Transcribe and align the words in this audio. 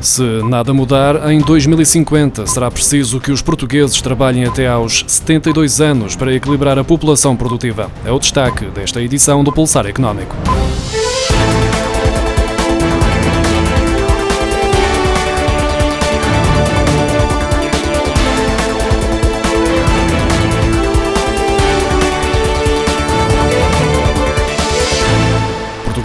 Se 0.00 0.22
nada 0.44 0.72
mudar, 0.72 1.30
em 1.30 1.40
2050 1.40 2.46
será 2.46 2.70
preciso 2.70 3.20
que 3.20 3.32
os 3.32 3.42
portugueses 3.42 4.00
trabalhem 4.00 4.44
até 4.44 4.68
aos 4.68 5.04
72 5.06 5.80
anos 5.80 6.14
para 6.14 6.32
equilibrar 6.32 6.78
a 6.78 6.84
população 6.84 7.36
produtiva. 7.36 7.90
É 8.04 8.12
o 8.12 8.18
destaque 8.18 8.66
desta 8.66 9.02
edição 9.02 9.42
do 9.42 9.52
Pulsar 9.52 9.86
Económico. 9.86 10.36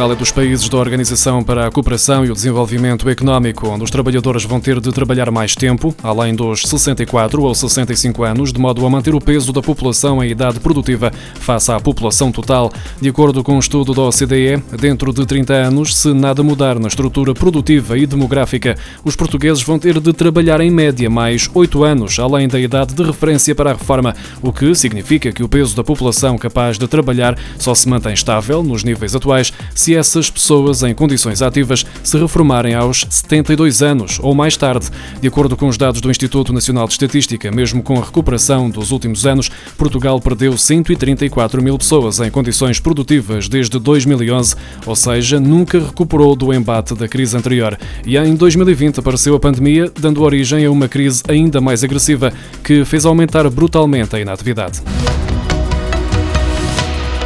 Portugal 0.00 0.16
é 0.16 0.18
dos 0.18 0.32
países 0.32 0.66
da 0.66 0.78
Organização 0.78 1.42
para 1.42 1.66
a 1.66 1.70
Cooperação 1.70 2.24
e 2.24 2.30
o 2.30 2.32
Desenvolvimento 2.32 3.06
Económico, 3.10 3.68
onde 3.68 3.84
os 3.84 3.90
trabalhadores 3.90 4.44
vão 4.44 4.58
ter 4.58 4.80
de 4.80 4.90
trabalhar 4.92 5.30
mais 5.30 5.54
tempo, 5.54 5.94
além 6.02 6.34
dos 6.34 6.62
64 6.62 7.42
ou 7.42 7.54
65 7.54 8.22
anos, 8.22 8.50
de 8.50 8.58
modo 8.58 8.86
a 8.86 8.88
manter 8.88 9.14
o 9.14 9.20
peso 9.20 9.52
da 9.52 9.60
população 9.60 10.24
em 10.24 10.30
idade 10.30 10.58
produtiva 10.58 11.12
face 11.34 11.70
à 11.70 11.78
população 11.78 12.32
total. 12.32 12.72
De 12.98 13.10
acordo 13.10 13.44
com 13.44 13.56
um 13.56 13.58
estudo 13.58 13.92
da 13.92 14.00
OCDE, 14.00 14.62
dentro 14.80 15.12
de 15.12 15.26
30 15.26 15.52
anos, 15.52 15.94
se 15.94 16.14
nada 16.14 16.42
mudar 16.42 16.78
na 16.78 16.88
estrutura 16.88 17.34
produtiva 17.34 17.98
e 17.98 18.06
demográfica, 18.06 18.78
os 19.04 19.14
portugueses 19.14 19.62
vão 19.62 19.78
ter 19.78 20.00
de 20.00 20.14
trabalhar 20.14 20.62
em 20.62 20.70
média 20.70 21.10
mais 21.10 21.50
8 21.52 21.84
anos, 21.84 22.18
além 22.18 22.48
da 22.48 22.58
idade 22.58 22.94
de 22.94 23.02
referência 23.02 23.54
para 23.54 23.72
a 23.72 23.74
reforma, 23.74 24.16
o 24.40 24.50
que 24.50 24.74
significa 24.74 25.30
que 25.30 25.42
o 25.42 25.48
peso 25.48 25.76
da 25.76 25.84
população 25.84 26.38
capaz 26.38 26.78
de 26.78 26.88
trabalhar 26.88 27.38
só 27.58 27.74
se 27.74 27.86
mantém 27.86 28.14
estável 28.14 28.62
nos 28.62 28.82
níveis 28.82 29.14
atuais 29.14 29.52
se 29.74 29.89
se 29.90 29.96
essas 29.96 30.30
pessoas 30.30 30.84
em 30.84 30.94
condições 30.94 31.42
ativas 31.42 31.84
se 32.04 32.16
reformarem 32.16 32.74
aos 32.74 33.04
72 33.10 33.82
anos 33.82 34.20
ou 34.22 34.34
mais 34.34 34.56
tarde. 34.56 34.88
De 35.20 35.26
acordo 35.26 35.56
com 35.56 35.66
os 35.66 35.76
dados 35.76 36.00
do 36.00 36.08
Instituto 36.08 36.52
Nacional 36.52 36.86
de 36.86 36.92
Estatística, 36.92 37.50
mesmo 37.50 37.82
com 37.82 37.98
a 37.98 38.04
recuperação 38.04 38.70
dos 38.70 38.92
últimos 38.92 39.26
anos, 39.26 39.50
Portugal 39.76 40.20
perdeu 40.20 40.56
134 40.56 41.60
mil 41.60 41.76
pessoas 41.76 42.20
em 42.20 42.30
condições 42.30 42.78
produtivas 42.78 43.48
desde 43.48 43.80
2011, 43.80 44.54
ou 44.86 44.94
seja, 44.94 45.40
nunca 45.40 45.80
recuperou 45.80 46.36
do 46.36 46.54
embate 46.54 46.94
da 46.94 47.08
crise 47.08 47.36
anterior. 47.36 47.76
E 48.06 48.16
em 48.16 48.36
2020 48.36 49.00
apareceu 49.00 49.34
a 49.34 49.40
pandemia, 49.40 49.90
dando 49.98 50.22
origem 50.22 50.64
a 50.64 50.70
uma 50.70 50.86
crise 50.86 51.22
ainda 51.26 51.60
mais 51.60 51.82
agressiva, 51.82 52.32
que 52.62 52.84
fez 52.84 53.04
aumentar 53.04 53.48
brutalmente 53.50 54.14
a 54.14 54.20
inatividade. 54.20 54.82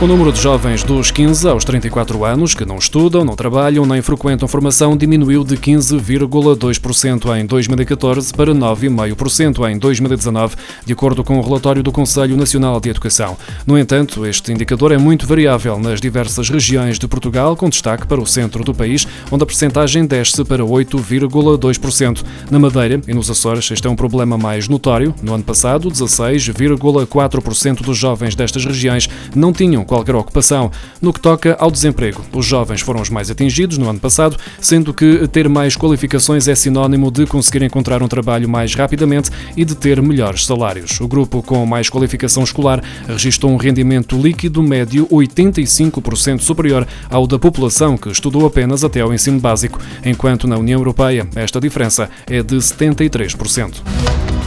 O 0.05 0.07
número 0.07 0.31
de 0.31 0.39
jovens 0.39 0.85
dos 0.85 1.11
15 1.11 1.49
aos 1.49 1.65
34 1.65 2.27
anos 2.27 2.53
que 2.53 2.67
não 2.67 2.77
estudam, 2.77 3.25
não 3.25 3.35
trabalham 3.35 3.87
nem 3.87 4.03
frequentam 4.03 4.47
formação 4.47 4.95
diminuiu 4.95 5.43
de 5.43 5.57
15,2% 5.57 7.41
em 7.41 7.47
2014 7.47 8.35
para 8.35 8.55
9,5% 8.55 9.67
em 9.67 9.79
2019, 9.79 10.57
de 10.85 10.93
acordo 10.93 11.25
com 11.25 11.39
o 11.39 11.41
relatório 11.41 11.83
do 11.83 11.91
Conselho 11.91 12.37
Nacional 12.37 12.79
de 12.81 12.91
Educação. 12.91 13.35
No 13.67 13.79
entanto, 13.79 14.27
este 14.27 14.53
indicador 14.53 14.93
é 14.93 14.99
muito 14.99 15.27
variável 15.27 15.79
nas 15.79 16.03
diversas 16.03 16.51
regiões 16.51 16.99
de 16.99 17.09
Portugal, 17.09 17.57
com 17.57 17.71
destaque 17.71 18.07
para 18.07 18.21
o 18.21 18.27
centro 18.27 18.63
do 18.63 18.75
país, 18.75 19.09
onde 19.33 19.43
a 19.43 19.47
percentagem 19.47 20.05
desce 20.05 20.45
para 20.45 20.63
8,2%. 20.63 22.23
Na 22.51 22.59
Madeira 22.59 23.01
e 23.09 23.15
nos 23.15 23.31
Açores, 23.31 23.71
este 23.71 23.87
é 23.87 23.91
um 23.91 23.97
problema 23.97 24.37
mais 24.37 24.69
notório. 24.69 25.15
No 25.23 25.33
ano 25.33 25.45
passado, 25.45 25.91
16,4% 25.91 27.81
dos 27.81 27.97
jovens 27.97 28.35
destas 28.35 28.67
regiões 28.67 29.09
não 29.35 29.51
tinham 29.51 29.83
qualquer 29.95 30.15
ocupação. 30.17 30.71
No 31.01 31.13
que 31.13 31.21
toca 31.21 31.57
ao 31.59 31.71
desemprego, 31.71 32.25
os 32.33 32.45
jovens 32.45 32.81
foram 32.81 33.01
os 33.01 33.11
mais 33.11 33.31
atingidos 33.31 33.79
no 33.79 33.89
ano 33.89 34.01
passado, 34.01 34.37
sendo 34.61 34.93
que 34.93 35.29
ter 35.29 35.49
mais 35.49 35.77
qualificações 35.77 36.49
é 36.49 36.55
sinónimo 36.55 37.11
de 37.11 37.27
conseguir 37.27 37.63
encontrar 37.63 38.03
um 38.03 38.09
trabalho 38.09 38.49
mais 38.49 38.75
rapidamente 38.75 39.31
e 39.57 39.65
de 39.65 39.75
ter 39.75 40.03
melhores 40.03 40.45
salários. 40.45 41.01
O 41.01 41.07
grupo 41.07 41.43
com 41.43 41.65
mais 41.65 41.89
qualificação 41.89 42.43
escolar 42.43 42.83
registrou 43.07 43.53
um 43.53 43.57
rendimento 43.57 44.21
líquido 44.21 44.63
médio 44.63 45.07
85% 45.07 46.41
superior 46.41 46.87
ao 47.09 47.27
da 47.27 47.39
população 47.39 47.97
que 47.97 48.11
estudou 48.11 48.47
apenas 48.47 48.83
até 48.83 49.01
ao 49.01 49.15
ensino 49.15 49.39
básico, 49.39 49.79
enquanto 50.05 50.49
na 50.49 50.59
União 50.59 50.81
Europeia 50.81 51.27
esta 51.37 51.61
diferença 51.61 52.11
é 52.27 52.43
de 52.43 52.57
73%. 52.57 54.44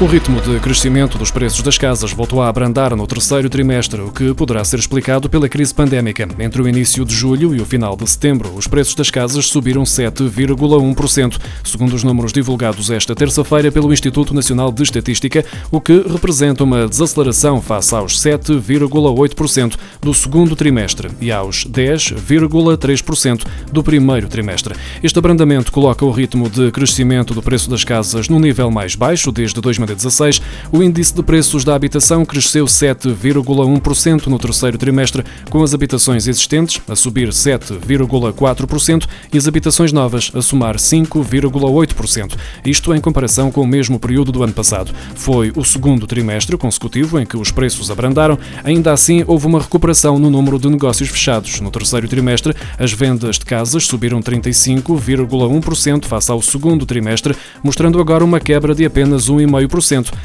O 0.00 0.06
ritmo 0.06 0.40
de 0.40 0.60
crescimento 0.60 1.18
dos 1.18 1.32
preços 1.32 1.60
das 1.60 1.76
casas 1.76 2.12
voltou 2.12 2.40
a 2.40 2.48
abrandar 2.48 2.94
no 2.94 3.04
terceiro 3.04 3.50
trimestre, 3.50 4.00
o 4.00 4.12
que 4.12 4.32
poderá 4.32 4.64
ser 4.64 4.78
explicado 4.78 5.28
pela 5.28 5.48
crise 5.48 5.74
pandémica. 5.74 6.28
Entre 6.38 6.62
o 6.62 6.68
início 6.68 7.04
de 7.04 7.12
julho 7.12 7.52
e 7.52 7.60
o 7.60 7.66
final 7.66 7.96
de 7.96 8.08
setembro, 8.08 8.54
os 8.54 8.68
preços 8.68 8.94
das 8.94 9.10
casas 9.10 9.46
subiram 9.46 9.82
7,1%, 9.82 11.36
segundo 11.64 11.96
os 11.96 12.04
números 12.04 12.32
divulgados 12.32 12.92
esta 12.92 13.12
terça-feira 13.12 13.72
pelo 13.72 13.92
Instituto 13.92 14.32
Nacional 14.32 14.70
de 14.70 14.84
Estatística, 14.84 15.44
o 15.68 15.80
que 15.80 16.00
representa 16.08 16.62
uma 16.62 16.86
desaceleração 16.86 17.60
face 17.60 17.92
aos 17.92 18.16
7,8% 18.20 19.74
do 20.00 20.14
segundo 20.14 20.54
trimestre 20.54 21.10
e 21.20 21.32
aos 21.32 21.66
10,3% 21.66 23.44
do 23.72 23.82
primeiro 23.82 24.28
trimestre. 24.28 24.76
Este 25.02 25.18
abrandamento 25.18 25.72
coloca 25.72 26.04
o 26.04 26.12
ritmo 26.12 26.48
de 26.48 26.70
crescimento 26.70 27.34
do 27.34 27.42
preço 27.42 27.68
das 27.68 27.82
casas 27.82 28.28
no 28.28 28.38
nível 28.38 28.70
mais 28.70 28.94
baixo 28.94 29.32
desde 29.32 29.60
2000 29.60 29.87
2016, 29.88 30.42
o 30.70 30.82
índice 30.82 31.14
de 31.14 31.22
preços 31.22 31.64
da 31.64 31.74
habitação 31.74 32.24
cresceu 32.24 32.64
7,1% 32.66 34.26
no 34.26 34.38
terceiro 34.38 34.78
trimestre, 34.78 35.24
com 35.50 35.62
as 35.62 35.74
habitações 35.74 36.26
existentes 36.26 36.80
a 36.88 36.94
subir 36.94 37.28
7,4% 37.28 39.06
e 39.32 39.38
as 39.38 39.46
habitações 39.48 39.92
novas 39.92 40.30
a 40.34 40.42
somar 40.42 40.76
5,8%. 40.76 42.36
Isto 42.64 42.94
em 42.94 43.00
comparação 43.00 43.50
com 43.50 43.62
o 43.62 43.66
mesmo 43.66 43.98
período 43.98 44.32
do 44.32 44.42
ano 44.42 44.52
passado. 44.52 44.92
Foi 45.14 45.52
o 45.56 45.64
segundo 45.64 46.06
trimestre 46.06 46.56
consecutivo 46.56 47.18
em 47.18 47.26
que 47.26 47.36
os 47.36 47.50
preços 47.50 47.90
abrandaram. 47.90 48.38
Ainda 48.64 48.92
assim, 48.92 49.24
houve 49.26 49.46
uma 49.46 49.60
recuperação 49.60 50.18
no 50.18 50.30
número 50.30 50.58
de 50.58 50.68
negócios 50.68 51.08
fechados. 51.08 51.60
No 51.60 51.70
terceiro 51.70 52.08
trimestre, 52.08 52.54
as 52.78 52.92
vendas 52.92 53.38
de 53.38 53.44
casas 53.44 53.86
subiram 53.86 54.20
35,1% 54.20 56.04
face 56.04 56.30
ao 56.30 56.42
segundo 56.42 56.84
trimestre, 56.84 57.34
mostrando 57.62 58.00
agora 58.00 58.24
uma 58.24 58.40
quebra 58.40 58.74
de 58.74 58.84
apenas 58.84 59.28
1,5% 59.28 59.77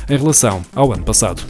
em 0.10 0.18
relação 0.18 0.62
ao 0.76 0.92
ano 0.92 1.04
passado. 1.04 1.42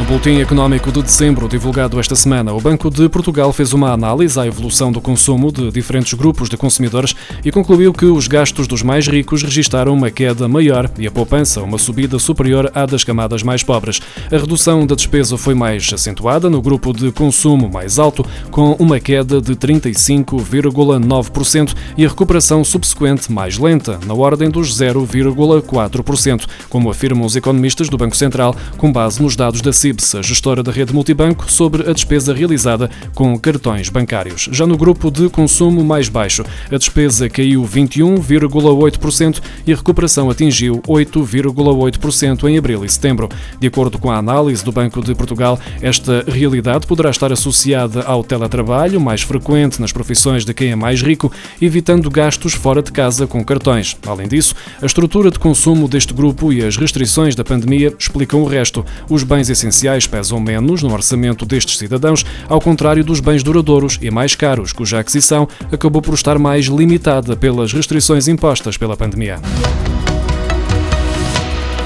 No 0.00 0.06
Boletim 0.06 0.40
Económico 0.40 0.90
de 0.90 1.02
Dezembro, 1.02 1.46
divulgado 1.46 2.00
esta 2.00 2.16
semana, 2.16 2.54
o 2.54 2.60
Banco 2.60 2.88
de 2.88 3.06
Portugal 3.10 3.52
fez 3.52 3.74
uma 3.74 3.92
análise 3.92 4.40
à 4.40 4.46
evolução 4.46 4.90
do 4.90 4.98
consumo 4.98 5.52
de 5.52 5.70
diferentes 5.70 6.14
grupos 6.14 6.48
de 6.48 6.56
consumidores 6.56 7.14
e 7.44 7.52
concluiu 7.52 7.92
que 7.92 8.06
os 8.06 8.26
gastos 8.26 8.66
dos 8.66 8.82
mais 8.82 9.06
ricos 9.06 9.42
registaram 9.42 9.92
uma 9.92 10.10
queda 10.10 10.48
maior 10.48 10.90
e 10.98 11.06
a 11.06 11.10
poupança 11.10 11.60
uma 11.60 11.76
subida 11.76 12.18
superior 12.18 12.72
à 12.74 12.86
das 12.86 13.04
camadas 13.04 13.42
mais 13.42 13.62
pobres. 13.62 14.00
A 14.32 14.38
redução 14.38 14.86
da 14.86 14.94
despesa 14.94 15.36
foi 15.36 15.54
mais 15.54 15.92
acentuada 15.92 16.48
no 16.48 16.62
grupo 16.62 16.94
de 16.94 17.12
consumo 17.12 17.68
mais 17.68 17.98
alto, 17.98 18.24
com 18.50 18.72
uma 18.78 18.98
queda 18.98 19.38
de 19.38 19.54
35,9% 19.54 21.74
e 21.98 22.06
a 22.06 22.08
recuperação 22.08 22.64
subsequente 22.64 23.30
mais 23.30 23.58
lenta, 23.58 24.00
na 24.06 24.14
ordem 24.14 24.48
dos 24.48 24.80
0,4%, 24.80 26.46
como 26.70 26.90
afirmam 26.90 27.26
os 27.26 27.36
economistas 27.36 27.90
do 27.90 27.98
Banco 27.98 28.16
Central, 28.16 28.56
com 28.78 28.90
base 28.90 29.22
nos 29.22 29.36
dados 29.36 29.60
da 29.60 29.74
CIB 29.74 29.89
A 29.90 30.22
gestora 30.22 30.62
da 30.62 30.70
rede 30.70 30.94
multibanco, 30.94 31.50
sobre 31.50 31.90
a 31.90 31.92
despesa 31.92 32.32
realizada 32.32 32.88
com 33.12 33.36
cartões 33.36 33.88
bancários. 33.88 34.48
Já 34.52 34.64
no 34.64 34.76
grupo 34.76 35.10
de 35.10 35.28
consumo 35.28 35.84
mais 35.84 36.08
baixo, 36.08 36.44
a 36.70 36.76
despesa 36.76 37.28
caiu 37.28 37.62
21,8% 37.64 39.42
e 39.66 39.72
a 39.72 39.76
recuperação 39.76 40.30
atingiu 40.30 40.80
8,8% 40.86 42.48
em 42.48 42.56
abril 42.56 42.84
e 42.84 42.88
setembro. 42.88 43.28
De 43.58 43.66
acordo 43.66 43.98
com 43.98 44.12
a 44.12 44.16
análise 44.16 44.64
do 44.64 44.70
Banco 44.70 45.02
de 45.02 45.12
Portugal, 45.12 45.58
esta 45.82 46.24
realidade 46.28 46.86
poderá 46.86 47.10
estar 47.10 47.32
associada 47.32 48.02
ao 48.02 48.22
teletrabalho, 48.22 49.00
mais 49.00 49.22
frequente 49.22 49.80
nas 49.80 49.92
profissões 49.92 50.44
de 50.44 50.54
quem 50.54 50.70
é 50.70 50.76
mais 50.76 51.02
rico, 51.02 51.32
evitando 51.60 52.08
gastos 52.08 52.54
fora 52.54 52.80
de 52.80 52.92
casa 52.92 53.26
com 53.26 53.44
cartões. 53.44 53.96
Além 54.06 54.28
disso, 54.28 54.54
a 54.80 54.86
estrutura 54.86 55.32
de 55.32 55.38
consumo 55.38 55.88
deste 55.88 56.14
grupo 56.14 56.52
e 56.52 56.64
as 56.64 56.76
restrições 56.76 57.34
da 57.34 57.42
pandemia 57.42 57.92
explicam 57.98 58.40
o 58.40 58.46
resto. 58.46 58.86
Os 59.08 59.24
bens 59.24 59.50
essenciais 59.50 59.79
essenciais 59.80 60.06
pesam 60.06 60.38
menos 60.38 60.82
no 60.82 60.92
orçamento 60.92 61.46
destes 61.46 61.78
cidadãos, 61.78 62.24
ao 62.48 62.60
contrário 62.60 63.02
dos 63.02 63.20
bens 63.20 63.42
duradouros 63.42 63.98
e 64.02 64.10
mais 64.10 64.34
caros, 64.34 64.72
cuja 64.72 64.98
aquisição 64.98 65.48
acabou 65.72 66.02
por 66.02 66.14
estar 66.14 66.38
mais 66.38 66.66
limitada 66.66 67.34
pelas 67.34 67.72
restrições 67.72 68.28
impostas 68.28 68.76
pela 68.76 68.96
pandemia. 68.96 69.38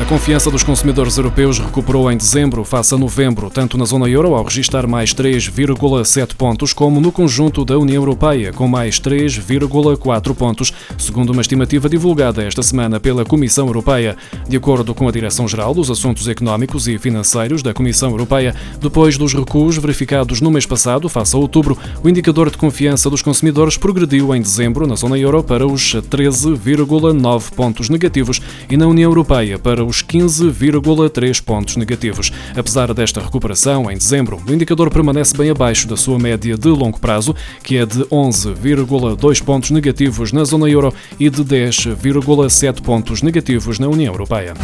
A 0.04 0.06
confiança 0.06 0.50
dos 0.50 0.62
consumidores 0.62 1.16
europeus 1.16 1.58
recuperou 1.58 2.12
em 2.12 2.16
dezembro 2.18 2.62
face 2.62 2.94
a 2.94 2.98
novembro, 2.98 3.48
tanto 3.48 3.78
na 3.78 3.86
zona 3.86 4.06
euro, 4.06 4.34
ao 4.34 4.44
registrar 4.44 4.86
mais 4.86 5.14
3,7 5.14 6.34
pontos, 6.34 6.74
como 6.74 7.00
no 7.00 7.10
conjunto 7.10 7.64
da 7.64 7.78
União 7.78 8.02
Europeia, 8.02 8.52
com 8.52 8.68
mais 8.68 9.00
3,4 9.00 10.34
pontos, 10.34 10.74
segundo 10.98 11.30
uma 11.30 11.40
estimativa 11.40 11.88
divulgada 11.88 12.44
esta 12.44 12.62
semana 12.62 13.00
pela 13.00 13.24
Comissão 13.24 13.66
Europeia. 13.66 14.14
De 14.46 14.58
acordo 14.58 14.94
com 14.94 15.08
a 15.08 15.10
Direção-Geral 15.10 15.72
dos 15.72 15.90
Assuntos 15.90 16.28
Económicos 16.28 16.86
e 16.86 16.98
Financeiros 16.98 17.62
da 17.62 17.72
Comissão 17.72 18.10
Europeia, 18.10 18.54
depois 18.78 19.16
dos 19.16 19.32
recuos 19.32 19.78
verificados 19.78 20.42
no 20.42 20.50
mês 20.50 20.66
passado, 20.66 21.08
face 21.08 21.34
a 21.34 21.38
outubro, 21.38 21.78
o 22.02 22.08
indicador 22.10 22.50
de 22.50 22.58
confiança 22.58 23.08
dos 23.08 23.22
consumidores 23.22 23.78
progrediu 23.78 24.34
em 24.34 24.42
dezembro 24.42 24.86
na 24.86 24.96
zona 24.96 25.18
euro 25.18 25.42
para 25.42 25.66
os 25.66 25.94
13,9 25.94 27.54
pontos 27.54 27.88
negativos 27.88 28.38
e 28.68 28.76
na 28.76 28.86
União 28.86 29.10
Europeia 29.10 29.58
para 29.58 29.82
os 29.82 29.93
15,3 30.02 31.42
pontos 31.42 31.76
negativos. 31.76 32.32
Apesar 32.56 32.92
desta 32.94 33.20
recuperação, 33.20 33.90
em 33.90 33.96
dezembro, 33.96 34.42
o 34.46 34.52
indicador 34.52 34.90
permanece 34.90 35.36
bem 35.36 35.50
abaixo 35.50 35.86
da 35.86 35.96
sua 35.96 36.18
média 36.18 36.56
de 36.56 36.68
longo 36.68 36.98
prazo, 36.98 37.34
que 37.62 37.76
é 37.76 37.86
de 37.86 38.00
11,2 38.04 39.42
pontos 39.42 39.70
negativos 39.70 40.32
na 40.32 40.44
zona 40.44 40.68
euro 40.68 40.92
e 41.18 41.28
de 41.28 41.44
10,7 41.44 42.80
pontos 42.82 43.22
negativos 43.22 43.78
na 43.78 43.88
União 43.88 44.12
Europeia. 44.12 44.54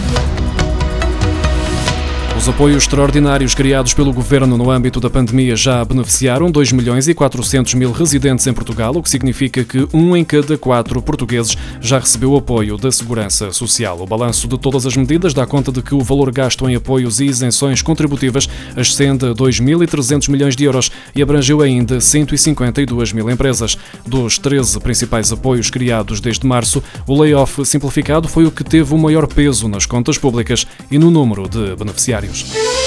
Os 2.41 2.49
apoios 2.49 2.85
extraordinários 2.85 3.53
criados 3.53 3.93
pelo 3.93 4.15
Governo 4.15 4.57
no 4.57 4.71
âmbito 4.71 4.99
da 4.99 5.11
pandemia 5.11 5.55
já 5.55 5.85
beneficiaram 5.85 6.51
2 6.51 6.73
milhões 6.73 7.07
e 7.07 7.13
400 7.13 7.75
mil 7.75 7.93
residentes 7.93 8.47
em 8.47 8.55
Portugal, 8.55 8.97
o 8.97 9.03
que 9.03 9.11
significa 9.11 9.63
que 9.63 9.87
um 9.93 10.17
em 10.17 10.25
cada 10.25 10.57
quatro 10.57 11.03
portugueses 11.03 11.55
já 11.83 11.99
recebeu 11.99 12.35
apoio 12.35 12.79
da 12.79 12.91
Segurança 12.91 13.53
Social. 13.53 14.01
O 14.01 14.07
balanço 14.07 14.49
de 14.49 14.59
todas 14.59 14.87
as 14.87 14.97
medidas 14.97 15.35
dá 15.35 15.45
conta 15.45 15.71
de 15.71 15.83
que 15.83 15.95
o 15.95 16.01
valor 16.01 16.33
gasto 16.33 16.67
em 16.67 16.75
apoios 16.75 17.21
e 17.21 17.27
isenções 17.27 17.83
contributivas 17.83 18.49
ascende 18.75 19.27
a 19.27 19.35
2.300 19.35 20.31
milhões 20.31 20.57
de 20.57 20.65
euros 20.65 20.91
e 21.15 21.21
abrangeu 21.21 21.61
ainda 21.61 22.01
152 22.01 23.13
mil 23.13 23.29
empresas. 23.29 23.77
Dos 24.07 24.39
13 24.39 24.81
principais 24.81 25.31
apoios 25.31 25.69
criados 25.69 26.23
desde 26.23 26.47
março, 26.47 26.83
o 27.07 27.21
layoff 27.21 27.67
simplificado 27.67 28.29
foi 28.29 28.47
o 28.47 28.51
que 28.51 28.65
teve 28.65 28.95
o 28.95 28.99
maior 28.99 29.27
peso 29.27 29.69
nas 29.69 29.85
contas 29.85 30.17
públicas 30.17 30.67
e 30.91 30.99
no 30.99 31.11
número 31.11 31.47
de 31.47 31.77
beneficiários. 31.77 32.30
Adiós. 32.31 32.80